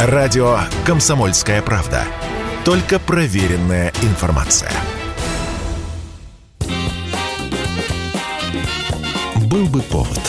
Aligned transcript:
Радио 0.00 0.60
«Комсомольская 0.86 1.60
правда». 1.60 2.04
Только 2.64 3.00
проверенная 3.00 3.92
информация. 4.02 4.70
Был 9.50 9.66
бы 9.66 9.82
повод. 9.82 10.20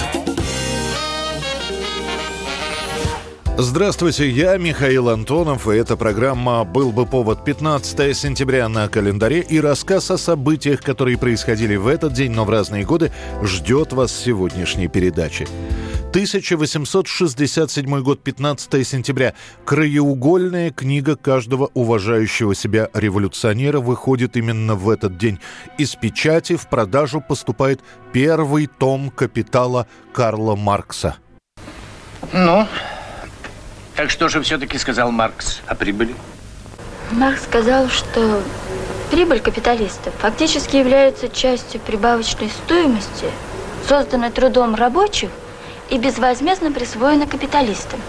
Здравствуйте, 3.60 4.28
я 4.28 4.58
Михаил 4.58 5.08
Антонов, 5.08 5.68
и 5.68 5.76
эта 5.76 5.96
программа 5.96 6.64
«Был 6.64 6.92
бы 6.92 7.06
повод» 7.06 7.46
15 7.46 8.18
сентября 8.18 8.70
на 8.70 8.88
календаре 8.88 9.42
и 9.42 9.60
рассказ 9.60 10.10
о 10.10 10.18
событиях, 10.18 10.82
которые 10.82 11.20
происходили 11.20 11.76
в 11.76 11.86
этот 11.86 12.14
день, 12.14 12.32
но 12.32 12.44
в 12.44 12.50
разные 12.50 12.86
годы, 12.86 13.12
ждет 13.44 13.94
вас 13.94 14.12
сегодняшней 14.12 14.88
передачи. 14.88 15.48
1867 16.10 18.02
год, 18.02 18.24
15 18.24 18.88
сентября. 18.88 19.36
Краеугольная 19.64 20.72
книга 20.72 21.16
каждого 21.16 21.70
уважающего 21.76 22.56
себя 22.56 22.90
революционера 22.96 23.80
выходит 23.80 24.36
именно 24.36 24.74
в 24.74 24.90
этот 24.90 25.20
день. 25.20 25.40
Из 25.78 25.94
печати 25.94 26.56
в 26.56 26.68
продажу 26.68 27.22
поступает 27.22 27.82
первый 28.12 28.66
том 28.66 29.12
«Капитала» 29.12 29.86
Карла 30.12 30.56
Маркса. 30.56 31.18
Ну, 32.34 32.66
так 33.96 34.10
что 34.10 34.30
же 34.30 34.42
все-таки 34.42 34.80
сказал 34.80 35.12
Маркс 35.12 35.62
о 35.68 35.76
прибыли? 35.76 36.16
Маркс 37.12 37.44
сказал, 37.44 37.88
что 37.88 38.42
прибыль 39.12 39.42
капиталистов 39.42 40.16
фактически 40.16 40.78
является 40.78 41.30
частью 41.30 41.80
прибавочной 41.82 42.50
стоимости, 42.50 43.28
созданной 43.88 44.32
трудом 44.32 44.74
рабочих– 44.74 45.30
и 45.92 45.98
безвозмездно 45.98 46.72
присвоено 46.74 47.28
капиталистам. 47.28 48.02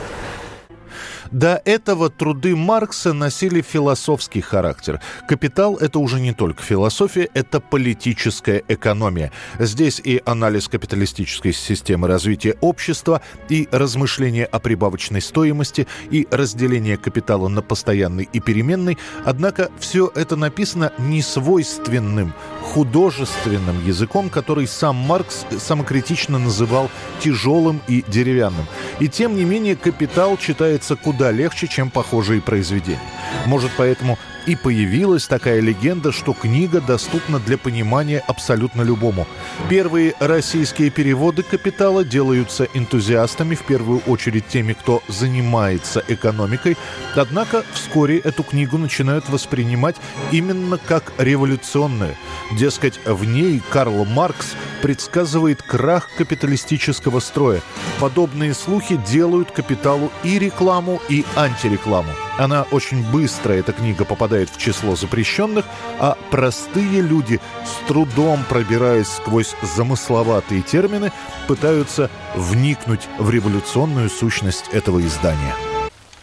До 1.31 1.63
этого 1.65 2.11
труды 2.11 2.57
Маркса 2.57 3.13
носили 3.13 3.63
философский 3.63 4.41
характер. 4.41 5.01
Капитал– 5.29 5.77
это 5.81 6.01
уже 6.01 6.19
не 6.19 6.33
только 6.33 6.63
философия, 6.63 7.29
это 7.35 7.61
политическая 7.61 8.65
экономия. 8.67 9.31
Здесь 9.59 10.01
и 10.03 10.21
анализ 10.25 10.67
капиталистической 10.67 11.53
системы 11.53 12.09
развития 12.09 12.57
общества, 12.61 13.23
и 13.49 13.69
размышления 13.71 14.45
о 14.45 14.59
прибавочной 14.59 15.21
стоимости, 15.21 15.87
и 16.11 16.27
разделение 16.33 16.97
капитала 16.97 17.47
на 17.47 17.63
постоянный 17.63 18.29
и 18.33 18.41
переменный. 18.41 18.99
Однако 19.25 19.71
все 19.79 20.11
это 20.15 20.35
написано 20.35 20.93
несвойственным, 20.99 22.35
художественным 22.61 23.87
языком, 23.87 24.31
который 24.31 24.67
сам 24.67 24.97
Маркс 24.97 25.47
самокритично 25.59 26.39
называл 26.39 26.91
тяжелым 27.21 27.81
и 27.87 28.05
деревянным. 28.09 28.67
И 29.01 29.09
тем 29.09 29.35
не 29.35 29.45
менее 29.45 29.77
«Капитал» 29.77 30.37
читается 30.37 30.95
куда 30.95 31.31
легче, 31.31 31.67
чем 31.67 31.91
похожие 31.91 32.43
произведения. 32.43 33.01
Может, 33.47 33.71
поэтому 33.77 34.19
и 34.51 34.57
появилась 34.57 35.29
такая 35.29 35.61
легенда, 35.61 36.11
что 36.11 36.33
книга 36.33 36.81
доступна 36.81 37.39
для 37.39 37.57
понимания 37.57 38.19
абсолютно 38.27 38.83
любому. 38.83 39.29
Первые 39.69 40.15
российские 40.19 40.91
переводы 40.91 41.45
«Капитала» 41.45 42.05
делаются 42.05 42.67
энтузиастами, 42.75 43.55
в 43.55 43.63
первую 43.63 44.01
очередь 44.09 44.49
теми, 44.49 44.73
кто 44.73 45.05
занимается 45.07 46.03
экономикой. 46.09 46.77
Однако 47.15 47.65
вскоре 47.73 48.19
эту 48.19 48.43
книгу 48.43 48.77
начинают 48.77 49.29
воспринимать 49.29 49.95
именно 50.33 50.79
как 50.79 51.13
революционную. 51.17 52.17
Дескать, 52.59 52.99
в 53.05 53.25
ней 53.25 53.63
Карл 53.71 54.05
Маркс 54.05 54.57
предсказывает 54.83 55.63
крах 55.63 56.09
капиталистического 56.17 57.21
строя. 57.21 57.61
Подобные 58.01 58.55
слухи 58.55 58.97
делают 58.97 59.53
«Капиталу» 59.53 60.11
и 60.25 60.41
рекламу, 60.41 61.01
и 61.09 61.25
антирекламу. 61.37 62.11
Она 62.39 62.63
очень 62.71 63.05
быстро, 63.13 63.53
эта 63.53 63.73
книга, 63.73 64.07
попадает 64.07 64.40
в 64.49 64.57
число 64.57 64.97
запрещенных, 64.97 65.67
а 65.99 66.17
простые 66.31 67.03
люди, 67.03 67.41
с 67.65 67.87
трудом 67.87 68.45
пробираясь 68.49 69.09
сквозь 69.09 69.55
замысловатые 69.77 70.63
термины, 70.63 71.13
пытаются 71.49 72.11
вникнуть 72.35 73.09
в 73.19 73.31
революционную 73.31 74.09
сущность 74.09 74.69
этого 74.73 75.01
издания. 75.03 75.55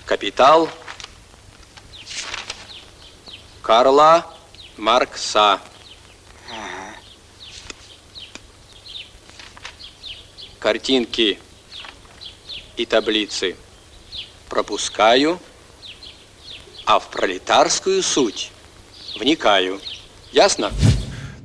Капитал 0.05 0.69
Карла 3.61 4.25
Маркса. 4.77 5.59
Картинки 10.59 11.39
и 12.77 12.85
таблицы 12.85 13.57
пропускаю 14.49 15.39
а 16.87 16.99
в 16.99 17.09
пролетарскую 17.09 18.01
суть 18.01 18.51
вникаю. 19.19 19.79
Ясно? 20.31 20.71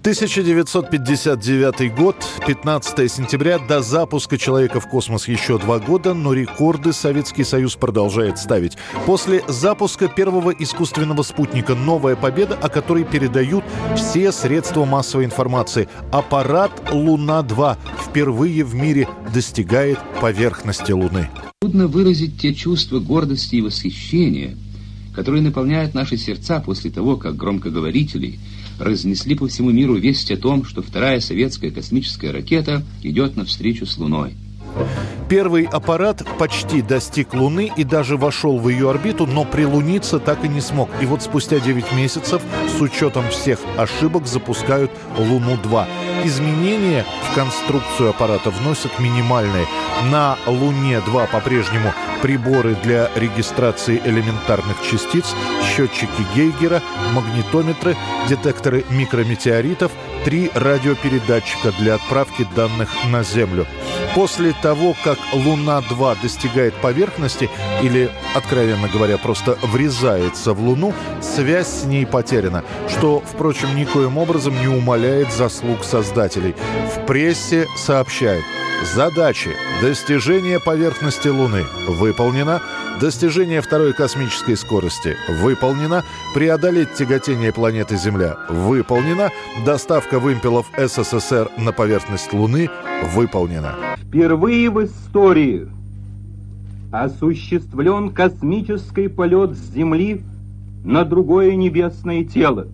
1959 0.03 1.94
год, 1.94 2.16
15 2.47 3.10
сентября, 3.10 3.58
до 3.58 3.82
запуска 3.82 4.36
человека 4.38 4.81
в 4.81 4.88
космос 4.88 5.28
еще 5.28 5.58
два 5.58 5.78
года, 5.78 6.14
но 6.14 6.32
рекорды 6.32 6.92
Советский 6.92 7.44
Союз 7.44 7.76
продолжает 7.76 8.38
ставить. 8.38 8.76
После 9.06 9.44
запуска 9.47 10.08
первого 10.08 10.50
искусственного 10.50 11.22
спутника 11.22 11.75
«Новая 11.76 12.16
победа», 12.16 12.56
о 12.60 12.69
которой 12.69 13.04
передают 13.04 13.64
все 13.97 14.32
средства 14.32 14.84
массовой 14.84 15.25
информации, 15.25 15.88
аппарат 16.12 16.72
«Луна-2» 16.92 17.76
впервые 18.08 18.64
в 18.64 18.75
мире 18.75 19.08
достигает 19.32 19.98
поверхности 20.20 20.91
Луны. 20.91 21.31
Трудно 21.60 21.86
выразить 21.86 22.41
те 22.41 22.54
чувства 22.54 22.98
гордости 22.98 23.56
и 23.56 23.60
восхищения, 23.60 24.56
которые 25.15 25.43
наполняют 25.43 25.95
наши 25.95 26.17
сердца 26.17 26.61
после 26.61 26.91
того, 26.91 27.17
как 27.17 27.37
громкоговорители 27.37 28.39
разнесли 28.78 29.34
по 29.34 29.47
всему 29.49 29.71
миру 29.71 29.97
весть 29.97 30.31
о 30.31 30.37
том, 30.37 30.65
что 30.65 30.83
вторая 30.83 31.21
советская 31.21 31.71
космическая 31.71 32.31
ракета 32.31 32.83
идет 33.03 33.37
навстречу 33.37 33.87
с 33.87 33.99
Луной. 33.99 34.34
Первый 35.28 35.65
аппарат 35.65 36.22
почти 36.38 36.83
достиг 36.83 37.33
Луны 37.33 37.72
и 37.75 37.84
даже 37.84 38.16
вошел 38.16 38.59
в 38.59 38.69
ее 38.69 38.91
орбиту, 38.91 39.27
но 39.27 39.44
прилуниться 39.44 40.19
так 40.19 40.44
и 40.44 40.49
не 40.49 40.60
смог. 40.60 40.91
И 41.00 41.06
вот 41.06 41.22
спустя 41.22 41.59
9 41.59 41.93
месяцев, 41.93 42.43
с 42.77 42.81
учетом 42.81 43.28
всех 43.31 43.59
ошибок, 43.78 44.27
запускают 44.27 44.91
Луну-2. 45.16 45.87
Изменения 46.25 47.06
в 47.31 47.34
конструкцию 47.34 48.11
аппарата 48.11 48.50
вносят 48.50 48.99
минимальные. 48.99 49.66
На 50.11 50.37
Луне-2 50.47 51.31
по-прежнему 51.31 51.93
приборы 52.21 52.77
для 52.82 53.11
регистрации 53.16 54.00
элементарных 54.05 54.82
частиц, 54.82 55.34
счетчики 55.62 56.27
Гейгера, 56.34 56.82
магнитометры, 57.15 57.97
детекторы 58.28 58.84
микрометеоритов, 58.91 59.93
три 60.25 60.50
радиопередатчика 60.55 61.72
для 61.78 61.94
отправки 61.94 62.47
данных 62.55 62.91
на 63.11 63.22
Землю. 63.22 63.66
После 64.15 64.53
того, 64.53 64.95
как 65.05 65.19
Луна-2 65.33 66.21
достигает 66.21 66.75
поверхности, 66.75 67.49
или, 67.83 68.11
откровенно 68.34 68.89
говоря, 68.89 69.17
просто 69.17 69.56
врезается 69.62 70.53
в 70.53 70.61
Луну, 70.61 70.93
связь 71.23 71.69
с 71.69 71.84
ней 71.84 72.05
потеряна, 72.05 72.62
что, 72.89 73.21
впрочем, 73.21 73.75
никоим 73.75 74.19
образом 74.19 74.59
не 74.61 74.69
умаляет 74.69 75.33
заслуг 75.33 75.83
создателей. 75.83 76.55
В 76.95 77.06
прессе 77.06 77.67
сообщают– 77.77 78.45
Задачи. 78.82 79.50
Достижение 79.81 80.59
поверхности 80.59 81.28
Луны. 81.28 81.65
Выполнено. 81.87 82.60
Достижение 83.00 83.60
второй 83.60 83.93
космической 83.93 84.56
скорости. 84.56 85.16
Выполнено. 85.41 86.03
Преодолеть 86.34 86.93
тяготение 86.94 87.53
планеты 87.53 87.97
Земля. 87.97 88.37
Выполнено. 88.48 89.31
Доставка 89.65 90.19
вымпелов 90.19 90.66
СССР 90.76 91.48
на 91.56 91.72
поверхность 91.72 92.32
Луны. 92.32 92.70
Выполнена. 93.15 93.76
Впервые 93.98 94.69
в 94.69 94.84
истории 94.84 95.69
осуществлен 96.91 98.10
космический 98.10 99.06
полет 99.08 99.52
с 99.52 99.73
Земли 99.73 100.23
на 100.84 101.05
другое 101.05 101.55
небесное 101.55 102.25
тело. 102.25 102.67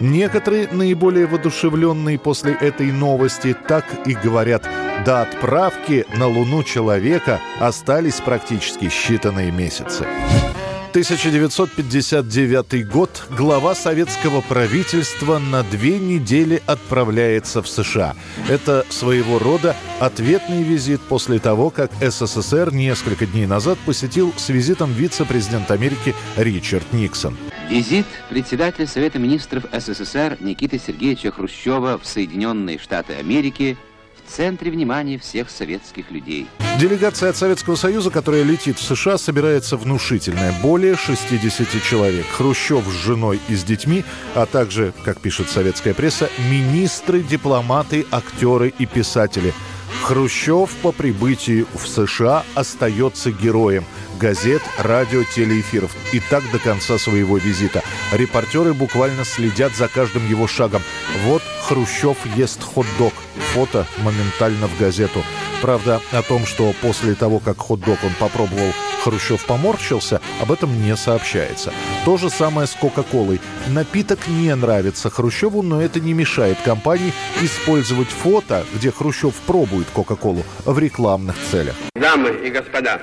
Некоторые, 0.00 0.68
наиболее 0.72 1.26
воодушевленные 1.26 2.18
после 2.18 2.52
этой 2.54 2.90
новости, 2.90 3.54
так 3.68 3.84
и 4.06 4.14
говорят– 4.14 4.68
до 5.04 5.22
отправки 5.22 6.04
на 6.16 6.26
Луну 6.26 6.62
человека 6.62 7.40
остались 7.58 8.20
практически 8.20 8.84
считанные 8.86 9.50
месяцы. 9.50 10.06
1959 10.90 12.88
год 12.88 13.24
глава 13.30 13.76
советского 13.76 14.40
правительства 14.40 15.38
на 15.38 15.62
две 15.62 16.00
недели 16.00 16.60
отправляется 16.66 17.62
в 17.62 17.68
США. 17.68 18.16
Это 18.48 18.84
своего 18.88 19.38
рода 19.38 19.76
ответный 20.00 20.64
визит 20.64 21.00
после 21.00 21.38
того, 21.38 21.70
как 21.70 21.92
СССР 22.00 22.74
несколько 22.74 23.26
дней 23.26 23.46
назад 23.46 23.78
посетил 23.86 24.34
с 24.36 24.48
визитом 24.48 24.92
вице-президент 24.92 25.70
Америки 25.70 26.12
Ричард 26.36 26.92
Никсон. 26.92 27.36
Визит 27.68 28.06
председателя 28.28 28.88
Совета 28.88 29.20
министров 29.20 29.66
СССР 29.72 30.38
Никиты 30.40 30.80
Сергеевича 30.84 31.30
Хрущева 31.30 32.00
в 32.02 32.06
Соединенные 32.06 32.78
Штаты 32.78 33.14
Америки– 33.14 33.78
центре 34.30 34.70
внимания 34.70 35.18
всех 35.18 35.50
советских 35.50 36.10
людей. 36.10 36.46
Делегация 36.78 37.30
от 37.30 37.36
Советского 37.36 37.74
Союза, 37.74 38.10
которая 38.10 38.42
летит 38.42 38.78
в 38.78 38.82
США, 38.82 39.18
собирается 39.18 39.76
внушительная. 39.76 40.54
Более 40.62 40.96
60 40.96 41.82
человек. 41.82 42.26
Хрущев 42.26 42.84
с 42.86 43.04
женой 43.04 43.40
и 43.48 43.54
с 43.54 43.64
детьми, 43.64 44.04
а 44.34 44.46
также, 44.46 44.94
как 45.04 45.20
пишет 45.20 45.50
советская 45.50 45.94
пресса, 45.94 46.30
министры, 46.50 47.22
дипломаты, 47.22 48.06
актеры 48.10 48.72
и 48.78 48.86
писатели. 48.86 49.52
Хрущев 50.02 50.70
по 50.82 50.92
прибытии 50.92 51.66
в 51.74 51.86
США 51.86 52.44
остается 52.54 53.32
героем 53.32 53.84
газет, 54.20 54.62
радио, 54.78 55.24
телеэфиров. 55.24 55.90
И 56.12 56.20
так 56.20 56.44
до 56.52 56.58
конца 56.58 56.98
своего 56.98 57.38
визита. 57.38 57.82
Репортеры 58.12 58.74
буквально 58.74 59.24
следят 59.24 59.74
за 59.76 59.86
каждым 59.86 60.28
его 60.28 60.48
шагом. 60.48 60.82
Вот 61.24 61.42
Хрущев 61.62 62.16
ест 62.36 62.62
хот-дог. 62.62 63.12
Фото 63.54 63.86
моментально 63.98 64.66
в 64.66 64.76
газету. 64.78 65.22
Правда, 65.62 66.00
о 66.10 66.22
том, 66.22 66.44
что 66.44 66.74
после 66.80 67.14
того, 67.14 67.38
как 67.38 67.58
хот-дог 67.58 67.98
он 68.02 68.12
попробовал, 68.18 68.72
Хрущев 69.04 69.44
поморщился, 69.46 70.20
об 70.40 70.50
этом 70.50 70.82
не 70.82 70.96
сообщается. 70.96 71.72
То 72.04 72.16
же 72.16 72.30
самое 72.30 72.66
с 72.66 72.72
Кока-Колой. 72.72 73.40
Напиток 73.68 74.26
не 74.26 74.54
нравится 74.54 75.08
Хрущеву, 75.08 75.62
но 75.62 75.80
это 75.80 76.00
не 76.00 76.12
мешает 76.12 76.58
компании 76.64 77.12
использовать 77.40 78.08
фото, 78.08 78.64
где 78.74 78.90
Хрущев 78.90 79.34
пробует 79.46 79.86
Кока-Колу 79.92 80.44
в 80.64 80.78
рекламных 80.78 81.36
целях. 81.50 81.76
Дамы 81.94 82.30
и 82.30 82.50
господа, 82.50 83.00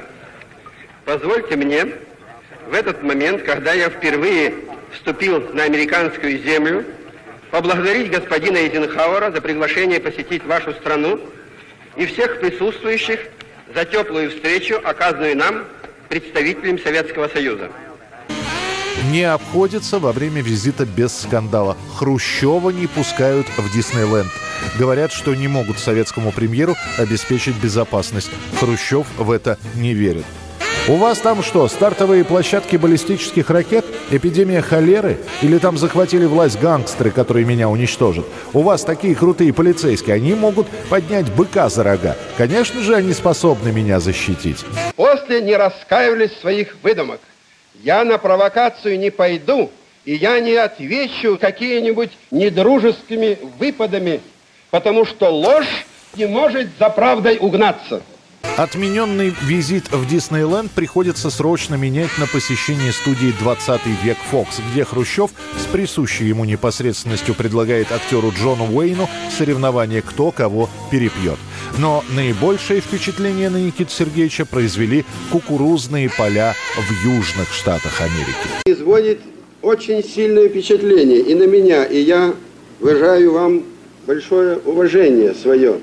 позвольте 1.06 1.56
мне 1.56 1.86
в 2.70 2.74
этот 2.74 3.02
момент, 3.04 3.44
когда 3.44 3.72
я 3.72 3.90
впервые 3.90 4.54
вступил 4.92 5.40
на 5.54 5.64
американскую 5.64 6.42
землю, 6.44 6.86
поблагодарить 7.52 8.12
господина 8.12 8.58
Эйзенхауэра 8.58 9.32
за 9.32 9.42
приглашение 9.42 10.00
посетить 10.00 10.46
вашу 10.46 10.74
страну 10.74 11.20
и 11.96 12.06
всех 12.06 12.40
присутствующих 12.40 13.20
за 13.74 13.86
теплую 13.86 14.32
встречу, 14.32 14.80
оказанную 14.84 15.38
нам, 15.38 15.66
представителям 16.10 16.80
Советского 16.80 17.28
Союза. 17.28 17.70
Не 19.12 19.24
обходится 19.24 20.00
во 20.00 20.12
время 20.12 20.42
визита 20.42 20.86
без 20.86 21.22
скандала. 21.22 21.78
Хрущева 21.96 22.72
не 22.72 22.88
пускают 22.88 23.48
в 23.58 23.74
Диснейленд. 23.74 24.32
Говорят, 24.78 25.12
что 25.12 25.36
не 25.36 25.48
могут 25.48 25.80
советскому 25.80 26.32
премьеру 26.32 26.76
обеспечить 26.98 27.56
безопасность. 27.56 28.32
Хрущев 28.60 29.06
в 29.18 29.32
это 29.32 29.58
не 29.76 29.94
верит. 29.94 30.26
У 30.88 30.96
вас 30.96 31.20
там 31.20 31.44
что, 31.44 31.68
стартовые 31.68 32.24
площадки 32.24 32.76
баллистических 32.76 33.50
ракет? 33.50 33.86
Эпидемия 34.10 34.62
холеры? 34.62 35.18
Или 35.42 35.58
там 35.58 35.78
захватили 35.78 36.26
власть 36.26 36.60
гангстеры, 36.62 37.12
которые 37.12 37.46
меня 37.46 37.68
уничтожат? 37.68 38.26
У 38.54 38.62
вас 38.62 38.84
такие 38.84 39.14
крутые 39.16 39.52
полицейские, 39.54 40.16
они 40.16 40.34
могут 40.34 40.68
поднять 40.90 41.30
быка 41.34 41.68
за 41.68 41.84
рога. 41.84 42.16
Конечно 42.38 42.82
же, 42.82 42.96
они 42.96 43.12
способны 43.12 43.74
меня 43.74 44.00
защитить. 44.00 44.64
После 44.96 45.42
не 45.42 45.58
раскаивались 45.58 46.32
в 46.32 46.40
своих 46.40 46.78
выдумок. 46.84 47.20
Я 47.84 48.06
на 48.06 48.18
провокацию 48.18 48.98
не 48.98 49.10
пойду, 49.10 49.70
и 50.06 50.16
я 50.16 50.40
не 50.40 50.54
отвечу 50.54 51.38
какими-нибудь 51.38 52.12
недружескими 52.32 53.38
выпадами, 53.60 54.22
потому 54.72 55.06
что 55.06 55.30
ложь 55.30 55.86
не 56.16 56.28
может 56.28 56.70
за 56.80 56.90
правдой 56.90 57.38
угнаться. 57.40 58.02
Отмененный 58.58 59.36
визит 59.44 59.92
в 59.92 60.08
Диснейленд 60.08 60.72
приходится 60.72 61.30
срочно 61.30 61.76
менять 61.76 62.10
на 62.18 62.26
посещение 62.26 62.92
студии 62.92 63.32
«20 63.40 63.82
век 64.04 64.18
Фокс», 64.32 64.60
где 64.72 64.84
Хрущев 64.84 65.30
с 65.60 65.72
присущей 65.72 66.26
ему 66.26 66.44
непосредственностью 66.44 67.36
предлагает 67.36 67.92
актеру 67.92 68.34
Джону 68.36 68.66
Уэйну 68.76 69.08
соревнование 69.38 70.02
«Кто 70.02 70.32
кого 70.32 70.72
перепьет». 70.90 71.38
Но 71.78 72.04
наибольшее 72.16 72.82
впечатление 72.82 73.52
на 73.52 73.58
Никиту 73.58 73.92
Сергеевича 73.92 74.48
произвели 74.48 75.06
кукурузные 75.32 76.10
поля 76.10 76.56
в 76.76 77.06
южных 77.06 77.54
штатах 77.54 78.02
Америки. 78.02 78.48
Изводит 78.66 79.20
очень 79.62 80.04
сильное 80.04 80.50
впечатление 80.50 81.20
и 81.20 81.36
на 81.36 81.46
меня, 81.46 81.86
и 81.86 82.00
я 82.00 82.34
выражаю 82.80 83.34
вам 83.34 83.64
большое 84.08 84.58
уважение 84.58 85.36
свое. 85.36 85.76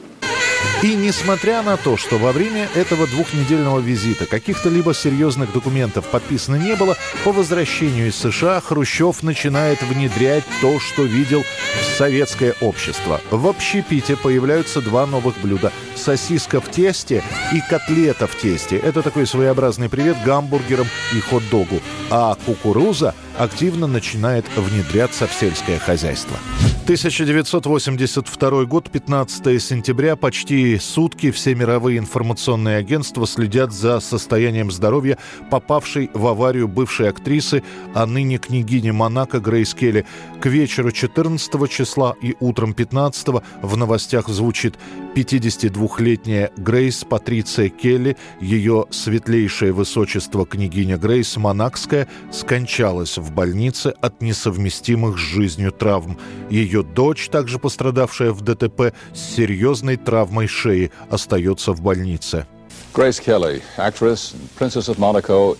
И 0.84 0.96
несмотря 0.96 1.62
на 1.62 1.78
то, 1.78 1.96
что 1.96 2.18
во 2.18 2.30
время 2.30 2.68
этого 2.74 3.06
двухнедельного 3.06 3.80
визита 3.80 4.26
каких-то 4.26 4.68
либо 4.68 4.92
серьезных 4.92 5.50
документов 5.50 6.06
подписано 6.10 6.56
не 6.56 6.76
было, 6.76 6.94
по 7.24 7.32
возвращению 7.32 8.08
из 8.08 8.16
США 8.16 8.60
Хрущев 8.60 9.22
начинает 9.22 9.80
внедрять 9.80 10.44
то, 10.60 10.78
что 10.78 11.04
видел 11.04 11.42
в 11.42 11.96
советское 11.96 12.54
общество. 12.60 13.18
В 13.30 13.46
общепите 13.46 14.14
появляются 14.14 14.82
два 14.82 15.06
новых 15.06 15.40
блюда– 15.40 15.72
сосиска 15.96 16.60
в 16.60 16.70
тесте 16.70 17.24
и 17.54 17.62
котлета 17.70 18.26
в 18.26 18.36
тесте. 18.36 18.76
Это 18.76 19.00
такой 19.00 19.26
своеобразный 19.26 19.88
привет 19.88 20.18
гамбургерам 20.22 20.88
и 21.14 21.20
хот-догу. 21.20 21.80
А 22.10 22.34
кукуруза 22.44 23.14
активно 23.38 23.86
начинает 23.86 24.44
внедряться 24.54 25.26
в 25.28 25.32
сельское 25.32 25.78
хозяйство. 25.78 26.36
1982 26.84 28.64
год, 28.66 28.90
15 28.90 29.62
сентября, 29.62 30.16
почти 30.16 30.76
сутки 30.78 31.30
все 31.30 31.54
мировые 31.54 31.96
информационные 31.96 32.76
агентства 32.76 33.26
следят 33.26 33.72
за 33.72 34.00
состоянием 34.00 34.70
здоровья 34.70 35.16
попавшей 35.50 36.10
в 36.12 36.26
аварию 36.26 36.68
бывшей 36.68 37.08
актрисы, 37.08 37.62
а 37.94 38.04
ныне 38.04 38.36
княгини 38.36 38.90
Монако 38.90 39.40
Грейс 39.40 39.72
Келли. 39.72 40.04
К 40.42 40.46
вечеру 40.46 40.92
14 40.92 41.70
числа 41.70 42.16
и 42.20 42.36
утром 42.38 42.74
15 42.74 43.28
в 43.62 43.76
новостях 43.78 44.28
звучит 44.28 44.74
52-летняя 45.14 46.50
Грейс 46.58 47.02
Патриция 47.04 47.70
Келли, 47.70 48.18
ее 48.42 48.84
светлейшее 48.90 49.72
высочество 49.72 50.44
княгиня 50.44 50.98
Грейс 50.98 51.34
Монакская, 51.38 52.08
скончалась 52.30 53.16
в 53.16 53.32
больнице 53.32 53.94
от 54.02 54.20
несовместимых 54.20 55.16
с 55.16 55.20
жизнью 55.20 55.72
травм. 55.72 56.18
Ее 56.50 56.73
дочь, 56.82 57.28
также 57.28 57.58
пострадавшая 57.58 58.32
в 58.32 58.40
ДТП, 58.42 58.94
с 59.12 59.20
серьезной 59.36 59.96
травмой 59.96 60.46
шеи, 60.46 60.90
остается 61.10 61.72
в 61.72 61.80
больнице. 61.80 62.46
Grace 62.92 63.20
Kelly, 63.24 63.62
actress, 63.76 64.34
Princess 64.58 64.88
of 64.88 64.98
Monaco. 64.98 65.56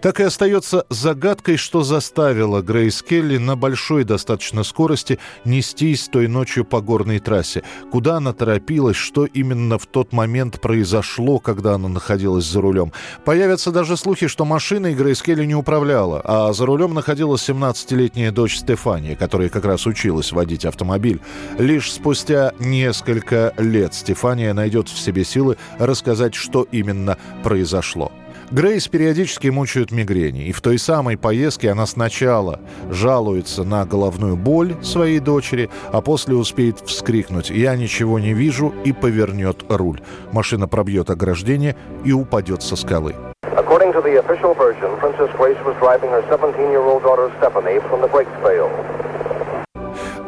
Так 0.00 0.20
и 0.20 0.22
остается 0.22 0.86
загадкой, 0.90 1.56
что 1.56 1.82
заставило 1.82 2.62
Грейс 2.62 3.02
Келли 3.02 3.36
на 3.36 3.56
большой 3.56 4.04
достаточно 4.04 4.62
скорости 4.62 5.18
нестись 5.44 6.08
той 6.08 6.28
ночью 6.28 6.64
по 6.64 6.80
горной 6.80 7.18
трассе. 7.18 7.64
Куда 7.90 8.18
она 8.18 8.32
торопилась, 8.32 8.96
что 8.96 9.24
именно 9.24 9.76
в 9.76 9.86
тот 9.86 10.12
момент 10.12 10.60
произошло, 10.60 11.40
когда 11.40 11.74
она 11.74 11.88
находилась 11.88 12.44
за 12.44 12.60
рулем. 12.60 12.92
Появятся 13.24 13.72
даже 13.72 13.96
слухи, 13.96 14.28
что 14.28 14.44
машиной 14.44 14.94
Грейс 14.94 15.20
Келли 15.20 15.44
не 15.44 15.56
управляла, 15.56 16.22
а 16.24 16.52
за 16.52 16.64
рулем 16.64 16.94
находилась 16.94 17.48
17-летняя 17.48 18.30
дочь 18.30 18.58
Стефания, 18.58 19.16
которая 19.16 19.48
как 19.48 19.64
раз 19.64 19.84
училась 19.86 20.30
водить 20.30 20.64
автомобиль. 20.64 21.20
Лишь 21.58 21.92
спустя 21.92 22.52
несколько 22.60 23.52
лет 23.58 23.94
Стефания 23.94 24.54
найдет 24.54 24.88
в 24.88 24.96
себе 24.96 25.24
силы 25.24 25.56
рассказать, 25.78 26.36
что 26.36 26.62
именно 26.70 27.18
произошло. 27.42 28.12
Грейс 28.50 28.88
периодически 28.88 29.48
мучают 29.48 29.92
мигрени, 29.92 30.46
и 30.46 30.52
в 30.52 30.62
той 30.62 30.78
самой 30.78 31.18
поездке 31.18 31.70
она 31.70 31.84
сначала 31.84 32.60
жалуется 32.90 33.62
на 33.62 33.84
головную 33.84 34.36
боль 34.36 34.74
своей 34.82 35.18
дочери, 35.18 35.68
а 35.92 36.00
после 36.00 36.34
успеет 36.34 36.80
вскрикнуть 36.80 37.50
«Я 37.50 37.76
ничего 37.76 38.18
не 38.18 38.32
вижу» 38.32 38.72
и 38.84 38.92
повернет 38.92 39.64
руль. 39.68 40.00
Машина 40.32 40.66
пробьет 40.66 41.10
ограждение 41.10 41.76
и 42.06 42.12
упадет 42.12 42.62
со 42.62 42.76
скалы. 42.76 43.14
According 43.44 43.92
to 43.92 44.00
the 44.02 44.16
official 44.18 44.54
version, 44.54 44.96
Princess 44.98 45.30
Grace 45.36 45.58
was 45.66 45.76
driving 45.78 46.08
her 46.08 46.22
17-year-old 46.30 47.02
daughter 47.02 47.30
Stephanie 47.36 47.80
when 47.90 48.00
the 48.00 48.08
brakes 48.08 48.32
failed. 48.42 48.97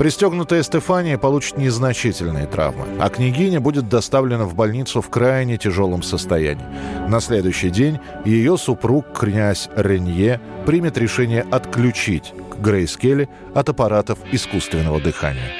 Пристегнутая 0.01 0.63
Стефания 0.63 1.19
получит 1.19 1.59
незначительные 1.59 2.47
травмы, 2.47 2.87
а 2.99 3.11
княгиня 3.11 3.61
будет 3.61 3.91
доставлена 3.91 4.47
в 4.47 4.55
больницу 4.55 5.03
в 5.03 5.11
крайне 5.11 5.59
тяжелом 5.59 6.03
состоянии. 6.03 6.65
На 7.07 7.21
следующий 7.21 7.69
день 7.69 8.01
ее 8.25 8.57
супруг, 8.57 9.13
князь 9.13 9.69
Ренье, 9.77 10.41
примет 10.65 10.97
решение 10.97 11.43
отключить 11.51 12.33
Грейс 12.59 12.97
Келли 12.97 13.29
от 13.55 13.69
аппаратов 13.69 14.19
искусственного 14.33 15.03
дыхания. 15.03 15.53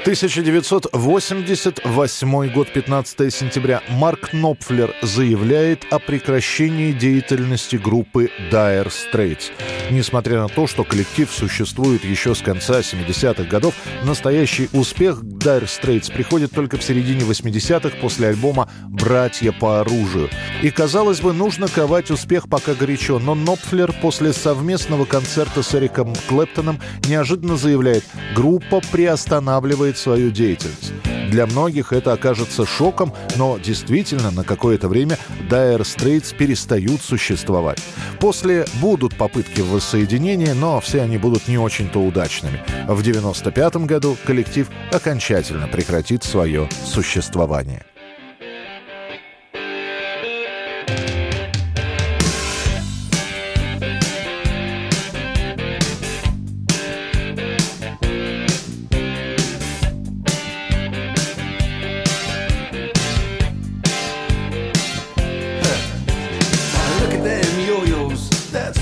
1988 0.00 2.52
год, 2.54 2.72
15 2.72 3.34
сентября. 3.34 3.82
Марк 3.90 4.32
Нопфлер 4.32 4.94
заявляет 5.02 5.84
о 5.90 5.98
прекращении 5.98 6.92
деятельности 6.92 7.76
группы 7.76 8.30
Dire 8.50 8.88
Straits. 8.88 9.50
Несмотря 9.90 10.40
на 10.40 10.48
то, 10.48 10.66
что 10.66 10.84
коллектив 10.84 11.30
существует 11.30 12.02
еще 12.02 12.34
с 12.34 12.40
конца 12.40 12.80
70-х 12.80 13.44
годов, 13.44 13.74
настоящий 14.02 14.70
успех 14.72 15.22
Dire 15.40 15.64
Straits 15.64 16.12
приходит 16.12 16.52
только 16.52 16.76
в 16.76 16.82
середине 16.82 17.22
80-х 17.22 17.96
после 18.00 18.28
альбома 18.28 18.70
«Братья 18.88 19.52
по 19.52 19.80
оружию». 19.80 20.28
И, 20.62 20.70
казалось 20.70 21.20
бы, 21.20 21.32
нужно 21.32 21.66
ковать 21.66 22.10
успех 22.10 22.46
пока 22.46 22.74
горячо, 22.74 23.18
но 23.18 23.34
Нопфлер 23.34 23.92
после 24.02 24.34
совместного 24.34 25.06
концерта 25.06 25.62
с 25.62 25.74
Эриком 25.74 26.14
Клэптоном 26.28 26.78
неожиданно 27.08 27.56
заявляет, 27.56 28.04
группа 28.34 28.82
приостанавливает 28.92 29.96
свою 29.96 30.30
деятельность. 30.30 30.92
Для 31.30 31.46
многих 31.46 31.92
это 31.92 32.12
окажется 32.12 32.66
шоком, 32.66 33.14
но 33.36 33.56
действительно 33.56 34.32
на 34.32 34.42
какое-то 34.42 34.88
время 34.88 35.16
Dire 35.48 35.82
Straits 35.82 36.36
перестают 36.36 37.00
существовать. 37.02 37.78
После 38.18 38.66
будут 38.80 39.16
попытки 39.16 39.60
воссоединения, 39.60 40.54
но 40.54 40.80
все 40.80 41.02
они 41.02 41.18
будут 41.18 41.46
не 41.46 41.56
очень-то 41.56 42.00
удачными. 42.00 42.58
В 42.88 43.00
1995 43.00 43.76
году 43.86 44.16
коллектив 44.26 44.68
окончательно 44.92 45.68
прекратит 45.68 46.24
свое 46.24 46.68
существование. 46.84 47.84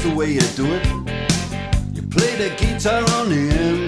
Way 0.06 0.32
you 0.32 0.40
do 0.54 0.66
it. 0.74 0.86
You 1.94 2.02
play 2.02 2.36
the 2.36 2.54
guitar 2.56 3.00
on 3.18 3.28
the 3.30 3.48
MTV. 3.50 3.87